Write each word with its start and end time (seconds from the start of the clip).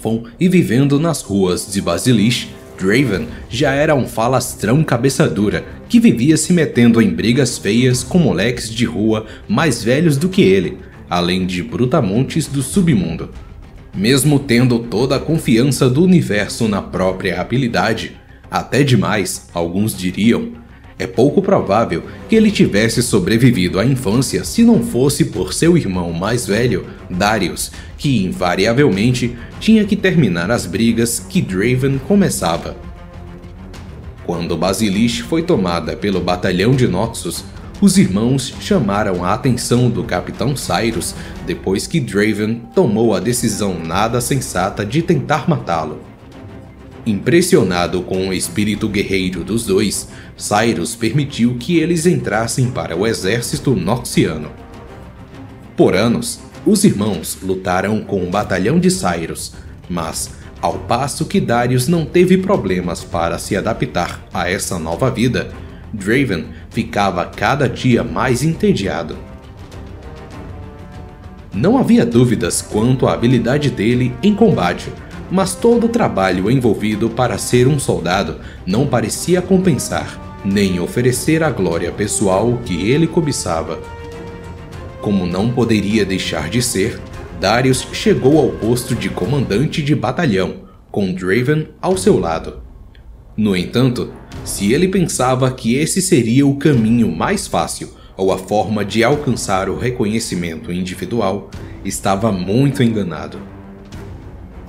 órfão 0.00 0.24
e 0.40 0.48
vivendo 0.48 0.98
nas 0.98 1.20
ruas 1.20 1.70
de 1.70 1.80
Basilish, 1.82 2.48
Draven 2.78 3.28
já 3.50 3.72
era 3.72 3.94
um 3.94 4.08
falastrão 4.08 4.82
cabeça 4.82 5.28
dura 5.28 5.64
que 5.88 6.00
vivia 6.00 6.36
se 6.36 6.52
metendo 6.52 7.02
em 7.02 7.10
brigas 7.10 7.58
feias 7.58 8.02
com 8.02 8.18
moleques 8.18 8.70
de 8.70 8.86
rua 8.86 9.26
mais 9.46 9.84
velhos 9.84 10.16
do 10.16 10.30
que 10.30 10.40
ele, 10.40 10.78
além 11.08 11.44
de 11.44 11.62
brutamontes 11.62 12.46
do 12.46 12.62
submundo. 12.62 13.28
Mesmo 13.94 14.38
tendo 14.38 14.78
toda 14.78 15.16
a 15.16 15.20
confiança 15.20 15.90
do 15.90 16.02
universo 16.02 16.66
na 16.68 16.80
própria 16.80 17.40
habilidade, 17.40 18.16
até 18.50 18.82
demais, 18.82 19.48
alguns 19.52 19.96
diriam, 19.96 20.52
é 21.00 21.06
pouco 21.06 21.40
provável 21.40 22.02
que 22.28 22.36
ele 22.36 22.50
tivesse 22.50 23.02
sobrevivido 23.02 23.80
à 23.80 23.86
infância 23.86 24.44
se 24.44 24.62
não 24.62 24.82
fosse 24.82 25.24
por 25.24 25.54
seu 25.54 25.74
irmão 25.74 26.12
mais 26.12 26.46
velho, 26.46 26.84
Darius, 27.08 27.72
que 27.96 28.22
invariavelmente 28.22 29.34
tinha 29.58 29.82
que 29.86 29.96
terminar 29.96 30.50
as 30.50 30.66
brigas 30.66 31.18
que 31.18 31.40
Draven 31.40 31.98
começava. 32.06 32.76
Quando 34.26 34.58
Basilish 34.58 35.22
foi 35.22 35.42
tomada 35.42 35.96
pelo 35.96 36.20
batalhão 36.20 36.72
de 36.72 36.86
Noxus, 36.86 37.42
os 37.80 37.96
irmãos 37.96 38.52
chamaram 38.60 39.24
a 39.24 39.32
atenção 39.32 39.88
do 39.88 40.04
Capitão 40.04 40.54
Cyrus 40.54 41.14
depois 41.46 41.86
que 41.86 41.98
Draven 41.98 42.60
tomou 42.74 43.14
a 43.14 43.20
decisão 43.20 43.78
nada 43.82 44.20
sensata 44.20 44.84
de 44.84 45.00
tentar 45.00 45.48
matá-lo. 45.48 46.09
Impressionado 47.06 48.02
com 48.02 48.28
o 48.28 48.32
espírito 48.32 48.88
guerreiro 48.88 49.42
dos 49.42 49.64
dois, 49.64 50.08
Cyrus 50.36 50.94
permitiu 50.94 51.56
que 51.58 51.78
eles 51.78 52.06
entrassem 52.06 52.70
para 52.70 52.94
o 52.96 53.06
exército 53.06 53.74
noxiano. 53.74 54.50
Por 55.76 55.94
anos, 55.94 56.40
os 56.66 56.84
irmãos 56.84 57.38
lutaram 57.42 58.00
com 58.02 58.22
o 58.22 58.30
batalhão 58.30 58.78
de 58.78 58.90
Cyrus, 58.90 59.54
mas, 59.88 60.30
ao 60.60 60.74
passo 60.80 61.24
que 61.24 61.40
Darius 61.40 61.88
não 61.88 62.04
teve 62.04 62.36
problemas 62.36 63.02
para 63.02 63.38
se 63.38 63.56
adaptar 63.56 64.22
a 64.32 64.50
essa 64.50 64.78
nova 64.78 65.10
vida, 65.10 65.50
Draven 65.92 66.48
ficava 66.68 67.24
cada 67.24 67.66
dia 67.66 68.04
mais 68.04 68.42
entediado. 68.42 69.16
Não 71.52 71.78
havia 71.78 72.04
dúvidas 72.04 72.60
quanto 72.62 73.08
à 73.08 73.14
habilidade 73.14 73.70
dele 73.70 74.14
em 74.22 74.34
combate, 74.34 74.92
mas 75.30 75.54
todo 75.54 75.86
o 75.86 75.88
trabalho 75.88 76.50
envolvido 76.50 77.08
para 77.08 77.38
ser 77.38 77.68
um 77.68 77.78
soldado 77.78 78.38
não 78.66 78.86
parecia 78.86 79.40
compensar, 79.40 80.40
nem 80.44 80.80
oferecer 80.80 81.42
a 81.42 81.50
glória 81.50 81.92
pessoal 81.92 82.58
que 82.64 82.90
ele 82.90 83.06
cobiçava. 83.06 83.78
Como 85.00 85.26
não 85.26 85.50
poderia 85.50 86.04
deixar 86.04 86.48
de 86.50 86.60
ser, 86.60 87.00
Darius 87.40 87.86
chegou 87.92 88.38
ao 88.38 88.50
posto 88.50 88.94
de 88.94 89.08
comandante 89.08 89.82
de 89.82 89.94
batalhão, 89.94 90.68
com 90.90 91.12
Draven 91.12 91.68
ao 91.80 91.96
seu 91.96 92.18
lado. 92.18 92.62
No 93.36 93.56
entanto, 93.56 94.12
se 94.44 94.72
ele 94.72 94.88
pensava 94.88 95.50
que 95.50 95.76
esse 95.76 96.02
seria 96.02 96.46
o 96.46 96.56
caminho 96.56 97.10
mais 97.10 97.46
fácil 97.46 97.90
ou 98.16 98.32
a 98.32 98.36
forma 98.36 98.84
de 98.84 99.02
alcançar 99.02 99.70
o 99.70 99.78
reconhecimento 99.78 100.70
individual, 100.70 101.50
estava 101.82 102.30
muito 102.30 102.82
enganado. 102.82 103.38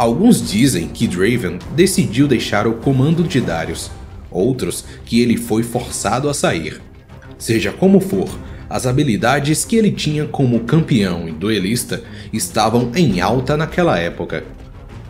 Alguns 0.00 0.40
dizem 0.50 0.88
que 0.88 1.06
Draven 1.06 1.58
decidiu 1.76 2.26
deixar 2.26 2.66
o 2.66 2.72
comando 2.72 3.22
de 3.22 3.38
Darius, 3.38 3.90
outros 4.30 4.82
que 5.04 5.20
ele 5.20 5.36
foi 5.36 5.62
forçado 5.62 6.26
a 6.30 6.32
sair. 6.32 6.80
Seja 7.36 7.70
como 7.70 8.00
for, 8.00 8.26
as 8.70 8.86
habilidades 8.86 9.62
que 9.62 9.76
ele 9.76 9.92
tinha 9.92 10.24
como 10.24 10.60
campeão 10.60 11.28
e 11.28 11.32
duelista 11.32 12.02
estavam 12.32 12.90
em 12.96 13.20
alta 13.20 13.58
naquela 13.58 13.98
época. 13.98 14.42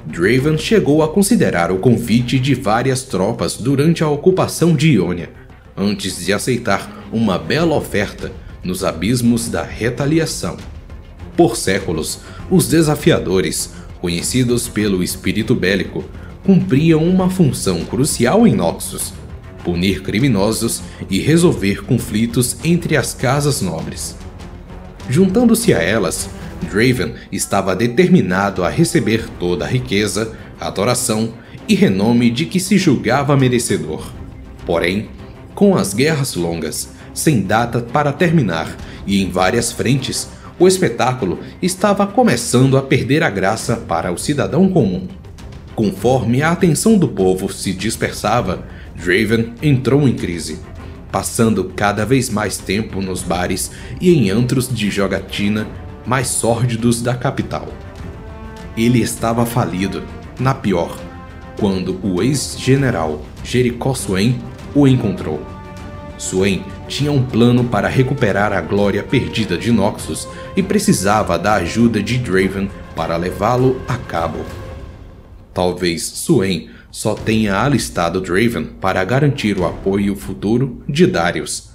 Draven 0.06 0.58
chegou 0.58 1.04
a 1.04 1.08
considerar 1.08 1.70
o 1.70 1.78
convite 1.78 2.40
de 2.40 2.56
várias 2.56 3.04
tropas 3.04 3.56
durante 3.56 4.02
a 4.02 4.08
ocupação 4.08 4.74
de 4.74 4.94
Ionia, 4.94 5.30
antes 5.76 6.26
de 6.26 6.32
aceitar 6.32 7.06
uma 7.12 7.38
bela 7.38 7.76
oferta 7.76 8.32
nos 8.64 8.82
abismos 8.82 9.48
da 9.48 9.62
retaliação. 9.62 10.56
Por 11.36 11.56
séculos, 11.56 12.18
os 12.50 12.66
desafiadores 12.66 13.70
conhecidos 14.00 14.68
pelo 14.68 15.02
espírito 15.02 15.54
bélico, 15.54 16.04
cumpriam 16.44 17.02
uma 17.04 17.28
função 17.28 17.84
crucial 17.84 18.46
em 18.46 18.54
Noxus: 18.54 19.12
punir 19.64 20.02
criminosos 20.02 20.82
e 21.08 21.20
resolver 21.20 21.84
conflitos 21.84 22.56
entre 22.64 22.96
as 22.96 23.14
casas 23.14 23.60
nobres. 23.60 24.16
Juntando-se 25.08 25.74
a 25.74 25.78
elas, 25.82 26.30
Draven 26.70 27.14
estava 27.32 27.74
determinado 27.74 28.64
a 28.64 28.68
receber 28.68 29.28
toda 29.38 29.64
a 29.64 29.68
riqueza, 29.68 30.36
adoração 30.60 31.34
e 31.68 31.74
renome 31.74 32.30
de 32.30 32.46
que 32.46 32.60
se 32.60 32.78
julgava 32.78 33.36
merecedor. 33.36 34.10
Porém, 34.66 35.08
com 35.54 35.76
as 35.76 35.94
guerras 35.94 36.34
longas, 36.34 36.90
sem 37.12 37.42
data 37.42 37.80
para 37.80 38.12
terminar 38.12 38.76
e 39.06 39.22
em 39.22 39.30
várias 39.30 39.72
frentes, 39.72 40.28
o 40.60 40.68
espetáculo 40.68 41.40
estava 41.62 42.06
começando 42.06 42.76
a 42.76 42.82
perder 42.82 43.22
a 43.22 43.30
graça 43.30 43.76
para 43.76 44.12
o 44.12 44.18
cidadão 44.18 44.68
comum. 44.68 45.08
Conforme 45.74 46.42
a 46.42 46.52
atenção 46.52 46.98
do 46.98 47.08
povo 47.08 47.50
se 47.50 47.72
dispersava, 47.72 48.62
Draven 48.94 49.54
entrou 49.62 50.06
em 50.06 50.14
crise, 50.14 50.58
passando 51.10 51.72
cada 51.74 52.04
vez 52.04 52.28
mais 52.28 52.58
tempo 52.58 53.00
nos 53.00 53.22
bares 53.22 53.70
e 53.98 54.14
em 54.14 54.30
antros 54.30 54.68
de 54.68 54.90
jogatina 54.90 55.66
mais 56.04 56.28
sórdidos 56.28 57.00
da 57.00 57.14
capital. 57.14 57.66
Ele 58.76 59.00
estava 59.00 59.46
falido, 59.46 60.02
na 60.38 60.52
pior, 60.52 61.00
quando 61.58 61.98
o 62.02 62.22
ex-general 62.22 63.24
Jericho 63.42 63.94
Swain 63.94 64.38
o 64.74 64.86
encontrou. 64.86 65.40
Swain 66.18 66.62
tinha 66.90 67.12
um 67.12 67.22
plano 67.22 67.62
para 67.62 67.88
recuperar 67.88 68.52
a 68.52 68.60
glória 68.60 69.02
perdida 69.02 69.56
de 69.56 69.70
Noxus 69.70 70.26
e 70.56 70.62
precisava 70.62 71.38
da 71.38 71.54
ajuda 71.54 72.02
de 72.02 72.18
Draven 72.18 72.68
para 72.96 73.16
levá-lo 73.16 73.80
a 73.86 73.96
cabo. 73.96 74.40
Talvez 75.54 76.02
Swain 76.02 76.68
só 76.90 77.14
tenha 77.14 77.62
alistado 77.62 78.20
Draven 78.20 78.64
para 78.80 79.04
garantir 79.04 79.56
o 79.56 79.64
apoio 79.64 80.16
futuro 80.16 80.82
de 80.88 81.06
Darius. 81.06 81.70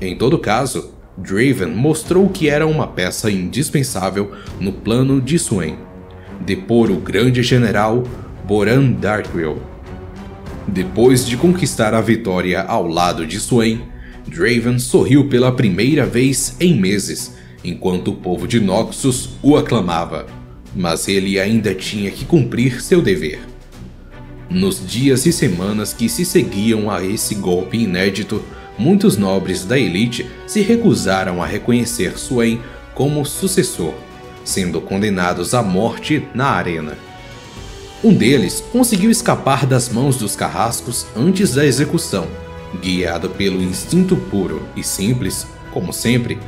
Em 0.00 0.18
todo 0.18 0.38
caso, 0.38 0.92
Draven 1.16 1.72
mostrou 1.72 2.28
que 2.28 2.48
era 2.48 2.66
uma 2.66 2.88
peça 2.88 3.30
indispensável 3.30 4.32
no 4.58 4.72
plano 4.72 5.20
de 5.20 5.38
Swain, 5.38 5.78
depor 6.40 6.90
o 6.90 6.96
grande 6.96 7.44
general 7.44 8.02
Boran 8.44 8.90
Darkwill. 8.90 9.62
Depois 10.66 11.24
de 11.24 11.36
conquistar 11.36 11.94
a 11.94 12.00
vitória 12.00 12.62
ao 12.62 12.86
lado 12.88 13.24
de 13.24 13.38
Swain, 13.38 13.82
Draven 14.28 14.78
sorriu 14.78 15.28
pela 15.28 15.50
primeira 15.50 16.04
vez 16.04 16.54
em 16.60 16.78
meses, 16.78 17.34
enquanto 17.64 18.12
o 18.12 18.16
povo 18.16 18.46
de 18.46 18.60
Noxus 18.60 19.30
o 19.42 19.56
aclamava. 19.56 20.26
Mas 20.76 21.08
ele 21.08 21.40
ainda 21.40 21.74
tinha 21.74 22.10
que 22.10 22.24
cumprir 22.24 22.80
seu 22.82 23.00
dever. 23.00 23.40
Nos 24.50 24.86
dias 24.86 25.26
e 25.26 25.32
semanas 25.32 25.92
que 25.92 26.08
se 26.08 26.24
seguiam 26.24 26.90
a 26.90 27.04
esse 27.04 27.34
golpe 27.34 27.78
inédito, 27.78 28.42
muitos 28.78 29.16
nobres 29.16 29.64
da 29.64 29.78
elite 29.78 30.26
se 30.46 30.60
recusaram 30.60 31.42
a 31.42 31.46
reconhecer 31.46 32.18
Swain 32.18 32.60
como 32.94 33.24
sucessor, 33.24 33.94
sendo 34.44 34.80
condenados 34.80 35.54
à 35.54 35.62
morte 35.62 36.22
na 36.34 36.46
arena. 36.46 36.96
Um 38.02 38.14
deles 38.14 38.62
conseguiu 38.72 39.10
escapar 39.10 39.66
das 39.66 39.88
mãos 39.88 40.16
dos 40.16 40.36
carrascos 40.36 41.06
antes 41.16 41.54
da 41.54 41.66
execução, 41.66 42.28
Guiado 42.82 43.30
pelo 43.30 43.62
instinto 43.62 44.16
puro 44.16 44.62
e 44.76 44.82
simples, 44.82 45.46
como 45.72 45.92
sempre, 45.92 46.38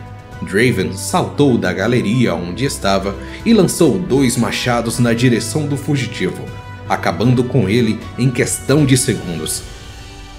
Draven 0.43 0.93
saltou 0.95 1.59
da 1.59 1.73
galeria 1.73 2.35
onde 2.35 2.65
estava 2.65 3.15
e 3.45 3.53
lançou 3.53 3.99
dois 3.99 4.37
machados 4.37 4.99
na 4.99 5.13
direção 5.13 5.67
do 5.67 5.77
fugitivo, 5.77 6.45
acabando 6.89 7.45
com 7.45 7.69
ele 7.69 7.99
em 8.19 8.31
questão 8.31 8.87
de 8.87 8.97
segundos. 8.97 9.63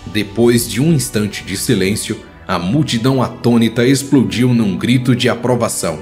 Depois 0.08 0.70
de 0.70 0.82
um 0.82 0.92
instante 0.92 1.44
de 1.44 1.56
silêncio, 1.56 2.20
a 2.48 2.58
multidão 2.58 3.22
atônita 3.22 3.86
explodiu 3.86 4.54
num 4.54 4.76
grito 4.76 5.16
de 5.16 5.30
aprovação. 5.30 6.00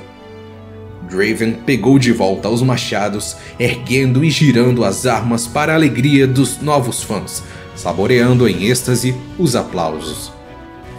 Draven 1.10 1.54
pegou 1.66 2.00
de 2.00 2.12
volta 2.12 2.48
os 2.50 2.62
machados, 2.62 3.36
erguendo 3.60 4.24
e 4.24 4.30
girando 4.30 4.86
as 4.86 5.06
armas 5.06 5.48
para 5.48 5.74
a 5.74 5.76
alegria 5.76 6.26
dos 6.26 6.62
novos 6.62 7.04
fãs, 7.04 7.44
saboreando 7.80 8.46
em 8.46 8.66
êxtase 8.66 9.16
os 9.38 9.56
aplausos. 9.56 10.34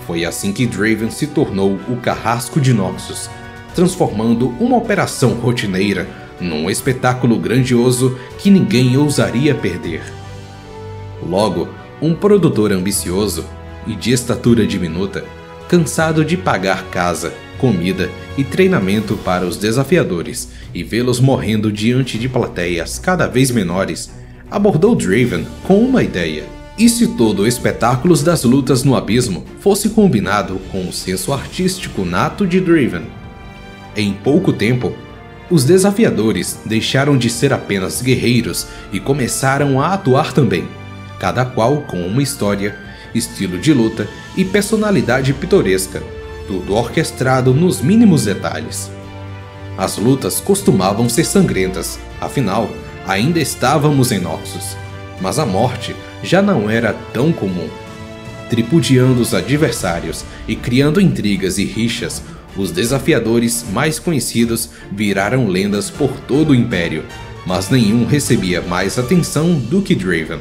Foi 0.07 0.25
assim 0.25 0.51
que 0.51 0.67
Draven 0.67 1.11
se 1.11 1.27
tornou 1.27 1.79
o 1.89 1.97
carrasco 1.97 2.59
de 2.59 2.73
Noxus, 2.73 3.29
transformando 3.75 4.49
uma 4.59 4.79
operação 4.79 5.35
rotineira 5.35 6.09
num 6.41 6.71
espetáculo 6.71 7.39
grandioso 7.39 8.19
que 8.39 8.51
ninguém 8.51 8.97
ousaria 8.97 9.55
perder. 9.55 10.03
Logo, 11.23 11.69
um 12.01 12.15
produtor 12.15 12.73
ambicioso 12.73 13.45
e 13.87 13.95
de 13.95 14.13
estatura 14.13 14.67
diminuta, 14.67 15.23
cansado 15.69 16.25
de 16.25 16.35
pagar 16.39 16.85
casa 16.85 17.31
comida 17.59 18.11
e 18.39 18.43
treinamento 18.43 19.19
para 19.19 19.45
os 19.45 19.59
desafiadores 19.59 20.49
e 20.73 20.83
vê-los 20.83 21.21
morrendo 21.21 21.71
diante 21.71 22.19
de 22.19 22.27
plateias 22.27 22.99
cada 22.99 23.27
vez 23.27 23.51
menores, 23.51 24.11
abordou 24.51 24.95
Draven 24.95 25.47
com 25.65 25.79
uma 25.79 26.03
ideia. 26.03 26.60
E 26.81 26.89
se 26.89 27.09
todo 27.09 27.43
o 27.43 27.47
espetáculo 27.47 28.17
das 28.17 28.43
lutas 28.43 28.85
no 28.85 28.97
abismo 28.97 29.45
fosse 29.59 29.91
combinado 29.91 30.59
com 30.73 30.89
o 30.89 30.93
senso 30.95 31.31
artístico 31.31 32.07
nato 32.07 32.47
de 32.47 32.59
Draven? 32.59 33.03
Em 33.95 34.15
pouco 34.15 34.51
tempo, 34.51 34.91
os 35.51 35.63
desafiadores 35.63 36.59
deixaram 36.65 37.19
de 37.19 37.29
ser 37.29 37.53
apenas 37.53 38.01
guerreiros 38.01 38.67
e 38.91 38.99
começaram 38.99 39.79
a 39.79 39.93
atuar 39.93 40.33
também, 40.33 40.67
cada 41.19 41.45
qual 41.45 41.83
com 41.83 42.01
uma 42.01 42.23
história, 42.23 42.75
estilo 43.15 43.59
de 43.59 43.75
luta 43.75 44.09
e 44.35 44.43
personalidade 44.43 45.35
pitoresca, 45.35 46.03
tudo 46.47 46.73
orquestrado 46.73 47.53
nos 47.53 47.83
mínimos 47.83 48.25
detalhes. 48.25 48.91
As 49.77 49.99
lutas 49.99 50.41
costumavam 50.41 51.11
ser 51.11 51.27
sangrentas, 51.27 52.01
afinal, 52.19 52.71
ainda 53.07 53.39
estávamos 53.39 54.11
em 54.11 54.19
Noxus, 54.19 54.79
mas 55.21 55.39
a 55.39 55.45
morte 55.45 55.95
já 56.23 56.43
não 56.43 56.69
era 56.69 56.93
tão 57.13 57.33
comum. 57.33 57.69
Tripudiando 58.49 59.21
os 59.21 59.33
adversários 59.33 60.25
e 60.49 60.57
criando 60.57 61.01
intrigas 61.01 61.59
e 61.59 61.65
rixas, 61.65 62.23
os 62.57 62.71
desafiadores 62.73 63.65
mais 63.73 63.99
conhecidos 63.99 64.71
viraram 64.91 65.47
lendas 65.47 65.89
por 65.89 66.11
todo 66.27 66.51
o 66.51 66.55
Império, 66.55 67.05
mas 67.47 67.71
nenhum 67.71 68.05
recebia 68.05 68.61
mais 68.61 68.99
atenção 68.99 69.55
do 69.55 69.81
que 69.81 69.95
Draven. 69.95 70.41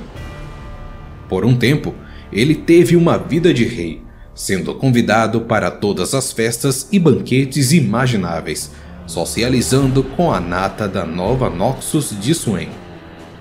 Por 1.28 1.46
um 1.46 1.56
tempo, 1.56 1.94
ele 2.31 2.56
teve 2.56 2.96
uma 2.96 3.18
vida 3.18 3.54
de 3.54 3.66
rei, 3.66 4.02
sendo 4.34 4.74
convidado 4.74 5.42
para 5.42 5.70
todas 5.70 6.14
as 6.14 6.31
festas 6.31 6.88
e 6.92 6.98
banquetes 6.98 7.72
imagináveis, 7.72 8.72
socializando 9.06 10.04
com 10.04 10.31
a 10.31 10.40
nata 10.40 10.88
da 10.88 11.06
nova 11.06 11.50
Noxus 11.50 12.16
de 12.20 12.34
Swain. 12.34 12.70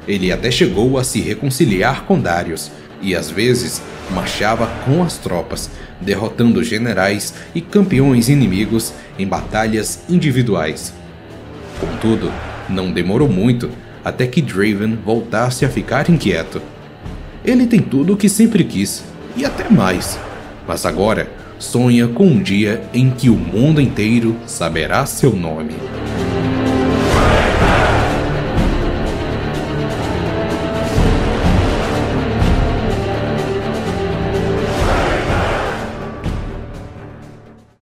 Ele 0.09 0.33
até 0.33 0.51
chegou 0.51 0.99
a 0.99 1.05
se 1.05 1.21
reconciliar 1.21 2.05
com 2.07 2.19
Darius 2.19 2.73
e 3.03 3.15
às 3.15 3.31
vezes 3.31 3.83
marchava 4.11 4.67
com 4.85 5.03
as 5.03 5.19
tropas, 5.19 5.71
derrotando 6.01 6.65
generais 6.65 7.35
e 7.55 7.61
campeões 7.61 8.31
inimigos 8.31 8.95
em 9.19 9.27
batalhas 9.27 10.01
individuais. 10.09 10.95
Contudo, 11.79 12.33
não 12.69 12.91
demorou 12.91 13.29
muito 13.29 13.71
até 14.03 14.27
que 14.27 14.41
Draven 14.41 14.99
voltasse 15.05 15.67
a 15.67 15.69
ficar 15.69 16.09
inquieto. 16.09 16.63
Ele 17.45 17.67
tem 17.67 17.81
tudo 17.81 18.15
o 18.15 18.17
que 18.17 18.29
sempre 18.29 18.65
quis, 18.65 19.05
e 19.37 19.45
até 19.45 19.69
mais, 19.69 20.19
mas 20.67 20.87
agora 20.87 21.31
sonha 21.59 22.09
com 22.09 22.27
um 22.27 22.43
dia 22.43 22.83
em 22.95 23.11
que 23.11 23.29
o 23.29 23.37
mundo 23.37 23.81
inteiro 23.81 24.37
saberá 24.47 25.05
seu 25.07 25.35
nome. 25.35 25.75